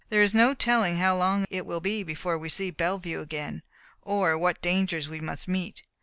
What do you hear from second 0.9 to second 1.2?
how